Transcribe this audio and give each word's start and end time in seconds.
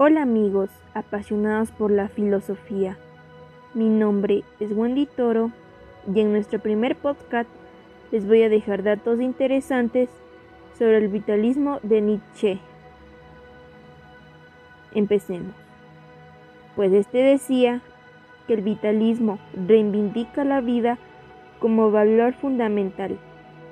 Hola 0.00 0.22
amigos 0.22 0.70
apasionados 0.94 1.72
por 1.72 1.90
la 1.90 2.06
filosofía. 2.06 2.96
Mi 3.74 3.88
nombre 3.88 4.44
es 4.60 4.70
Wendy 4.70 5.06
Toro 5.06 5.50
y 6.14 6.20
en 6.20 6.30
nuestro 6.30 6.60
primer 6.60 6.94
podcast 6.94 7.50
les 8.12 8.24
voy 8.24 8.44
a 8.44 8.48
dejar 8.48 8.84
datos 8.84 9.20
interesantes 9.20 10.08
sobre 10.78 10.98
el 10.98 11.08
vitalismo 11.08 11.80
de 11.82 12.00
Nietzsche. 12.00 12.60
Empecemos. 14.94 15.52
Pues 16.76 16.92
este 16.92 17.18
decía 17.18 17.80
que 18.46 18.54
el 18.54 18.62
vitalismo 18.62 19.40
reivindica 19.66 20.44
la 20.44 20.60
vida 20.60 20.96
como 21.58 21.90
valor 21.90 22.34
fundamental, 22.34 23.18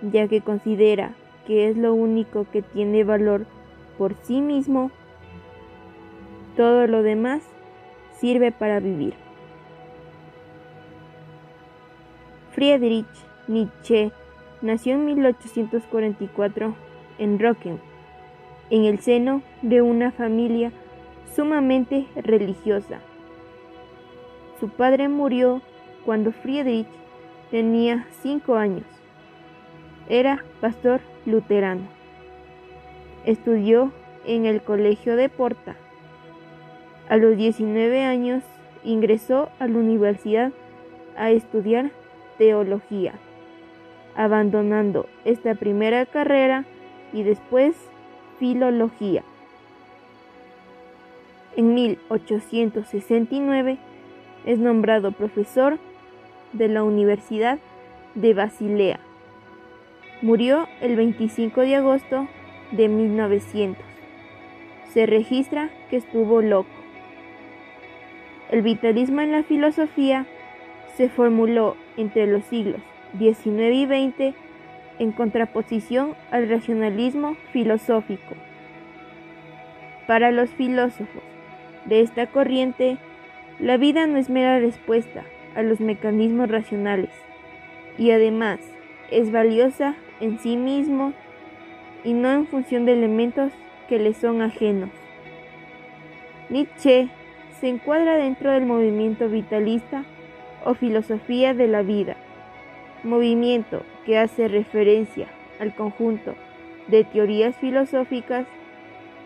ya 0.00 0.26
que 0.26 0.40
considera 0.40 1.12
que 1.46 1.68
es 1.68 1.76
lo 1.76 1.92
único 1.92 2.46
que 2.50 2.62
tiene 2.62 3.04
valor 3.04 3.44
por 3.98 4.14
sí 4.22 4.40
mismo 4.40 4.90
todo 6.56 6.86
lo 6.86 7.02
demás 7.02 7.42
sirve 8.18 8.52
para 8.52 8.80
vivir. 8.80 9.14
Friedrich 12.52 13.06
Nietzsche 13.48 14.12
nació 14.62 14.94
en 14.94 15.04
1844 15.06 16.74
en 17.18 17.38
Rocken, 17.38 17.80
en 18.70 18.84
el 18.84 19.00
seno 19.00 19.42
de 19.62 19.82
una 19.82 20.12
familia 20.12 20.72
sumamente 21.34 22.06
religiosa. 22.14 23.00
Su 24.60 24.68
padre 24.68 25.08
murió 25.08 25.62
cuando 26.04 26.32
Friedrich 26.32 26.86
tenía 27.50 28.06
cinco 28.22 28.54
años. 28.54 28.86
Era 30.08 30.44
pastor 30.60 31.00
luterano. 31.26 31.88
Estudió 33.24 33.92
en 34.26 34.46
el 34.46 34.62
colegio 34.62 35.16
de 35.16 35.28
Porta 35.28 35.76
a 37.14 37.16
los 37.16 37.36
19 37.36 38.02
años 38.02 38.42
ingresó 38.82 39.48
a 39.60 39.68
la 39.68 39.78
universidad 39.78 40.50
a 41.16 41.30
estudiar 41.30 41.92
teología, 42.38 43.14
abandonando 44.16 45.06
esta 45.24 45.54
primera 45.54 46.06
carrera 46.06 46.64
y 47.12 47.22
después 47.22 47.76
filología. 48.40 49.22
En 51.54 51.74
1869 51.74 53.78
es 54.44 54.58
nombrado 54.58 55.12
profesor 55.12 55.78
de 56.52 56.66
la 56.66 56.82
Universidad 56.82 57.60
de 58.16 58.34
Basilea. 58.34 58.98
Murió 60.20 60.66
el 60.80 60.96
25 60.96 61.60
de 61.60 61.76
agosto 61.76 62.26
de 62.72 62.88
1900. 62.88 63.84
Se 64.92 65.06
registra 65.06 65.70
que 65.90 65.98
estuvo 65.98 66.42
loco. 66.42 66.83
El 68.50 68.62
vitalismo 68.62 69.20
en 69.20 69.32
la 69.32 69.42
filosofía 69.42 70.26
se 70.96 71.08
formuló 71.08 71.76
entre 71.96 72.26
los 72.26 72.44
siglos 72.44 72.80
XIX 73.18 73.74
y 73.74 73.86
XX 73.86 74.34
en 74.98 75.12
contraposición 75.12 76.14
al 76.30 76.48
racionalismo 76.48 77.36
filosófico. 77.52 78.34
Para 80.06 80.30
los 80.30 80.50
filósofos 80.50 81.22
de 81.86 82.00
esta 82.00 82.26
corriente, 82.26 82.98
la 83.58 83.76
vida 83.76 84.06
no 84.06 84.18
es 84.18 84.30
mera 84.30 84.58
respuesta 84.58 85.24
a 85.54 85.62
los 85.62 85.80
mecanismos 85.80 86.50
racionales 86.50 87.10
y 87.98 88.10
además 88.10 88.60
es 89.10 89.30
valiosa 89.32 89.94
en 90.20 90.38
sí 90.38 90.56
mismo 90.56 91.12
y 92.02 92.12
no 92.12 92.30
en 92.32 92.46
función 92.46 92.84
de 92.84 92.92
elementos 92.92 93.52
que 93.88 93.98
le 93.98 94.12
son 94.12 94.42
ajenos. 94.42 94.90
Nietzsche 96.50 97.08
se 97.60 97.68
encuadra 97.68 98.16
dentro 98.16 98.50
del 98.52 98.66
movimiento 98.66 99.28
vitalista 99.28 100.04
o 100.64 100.74
filosofía 100.74 101.54
de 101.54 101.68
la 101.68 101.82
vida, 101.82 102.16
movimiento 103.02 103.82
que 104.04 104.18
hace 104.18 104.48
referencia 104.48 105.28
al 105.60 105.74
conjunto 105.74 106.34
de 106.88 107.04
teorías 107.04 107.56
filosóficas 107.56 108.46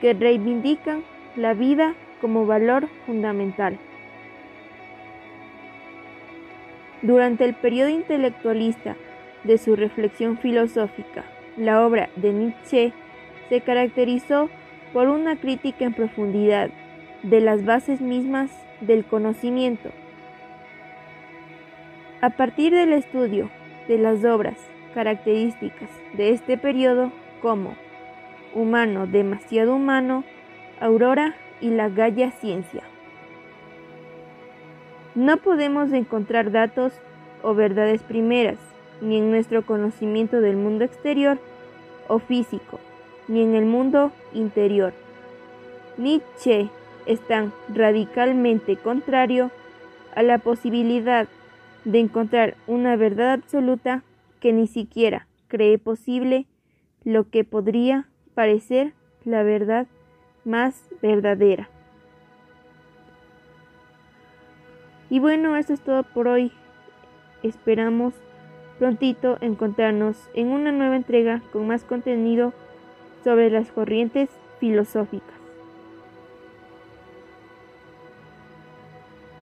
que 0.00 0.14
reivindican 0.14 1.02
la 1.36 1.54
vida 1.54 1.94
como 2.20 2.46
valor 2.46 2.88
fundamental. 3.06 3.78
Durante 7.02 7.44
el 7.44 7.54
periodo 7.54 7.88
intelectualista 7.88 8.96
de 9.44 9.58
su 9.58 9.74
reflexión 9.74 10.38
filosófica, 10.38 11.24
la 11.56 11.84
obra 11.84 12.10
de 12.16 12.32
Nietzsche 12.32 12.92
se 13.48 13.60
caracterizó 13.60 14.48
por 14.92 15.08
una 15.08 15.36
crítica 15.36 15.84
en 15.84 15.94
profundidad 15.94 16.70
de 17.22 17.40
las 17.40 17.64
bases 17.64 18.00
mismas 18.00 18.50
del 18.80 19.04
conocimiento. 19.04 19.90
A 22.20 22.30
partir 22.30 22.72
del 22.72 22.92
estudio 22.92 23.50
de 23.88 23.98
las 23.98 24.24
obras 24.24 24.56
características 24.94 25.90
de 26.16 26.30
este 26.30 26.58
periodo 26.58 27.12
como 27.40 27.74
Humano 28.54 29.06
demasiado 29.06 29.74
humano, 29.74 30.24
Aurora 30.78 31.34
y 31.60 31.70
la 31.70 31.88
Galla 31.88 32.32
Ciencia. 32.32 32.82
No 35.14 35.38
podemos 35.38 35.92
encontrar 35.92 36.50
datos 36.50 36.92
o 37.42 37.54
verdades 37.54 38.02
primeras, 38.02 38.58
ni 39.00 39.18
en 39.18 39.30
nuestro 39.30 39.64
conocimiento 39.64 40.40
del 40.40 40.56
mundo 40.56 40.84
exterior 40.84 41.38
o 42.08 42.18
físico, 42.18 42.78
ni 43.26 43.42
en 43.42 43.54
el 43.54 43.64
mundo 43.64 44.12
interior. 44.34 44.92
Nietzsche 45.96 46.68
es 47.06 47.20
tan 47.20 47.52
radicalmente 47.68 48.76
contrario 48.76 49.50
a 50.14 50.22
la 50.22 50.38
posibilidad 50.38 51.28
de 51.84 52.00
encontrar 52.00 52.56
una 52.66 52.96
verdad 52.96 53.32
absoluta 53.32 54.02
que 54.40 54.52
ni 54.52 54.66
siquiera 54.66 55.26
cree 55.48 55.78
posible 55.78 56.46
lo 57.04 57.28
que 57.28 57.44
podría 57.44 58.08
parecer 58.34 58.92
la 59.24 59.42
verdad 59.42 59.86
más 60.44 60.88
verdadera. 61.00 61.68
Y 65.10 65.18
bueno, 65.18 65.56
eso 65.56 65.74
es 65.74 65.80
todo 65.80 66.02
por 66.04 66.26
hoy. 66.26 66.52
Esperamos 67.42 68.14
prontito 68.78 69.36
encontrarnos 69.40 70.16
en 70.34 70.48
una 70.48 70.72
nueva 70.72 70.96
entrega 70.96 71.42
con 71.52 71.66
más 71.66 71.84
contenido 71.84 72.52
sobre 73.22 73.50
las 73.50 73.70
corrientes 73.70 74.30
filosóficas. 74.58 75.31